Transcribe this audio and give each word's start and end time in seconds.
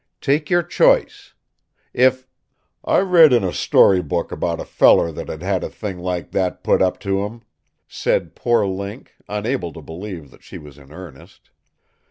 Take 0.19 0.49
your 0.49 0.63
choice. 0.63 1.35
If" 1.93 2.25
"I 2.83 3.01
read 3.01 3.31
in 3.31 3.43
a 3.43 3.53
story 3.53 4.01
book 4.01 4.31
about 4.31 4.59
a 4.59 4.65
feller 4.65 5.11
that 5.11 5.29
had 5.43 5.63
a 5.63 5.69
thing 5.69 5.99
like 5.99 6.31
that 6.31 6.63
put 6.63 6.81
up 6.81 6.99
to 7.01 7.23
him," 7.23 7.43
said 7.87 8.33
poor 8.33 8.65
Link, 8.65 9.11
unable 9.29 9.71
to 9.73 9.81
believe 9.83 10.35
she 10.41 10.57
was 10.57 10.79
in 10.79 10.91
earnest. 10.91 11.51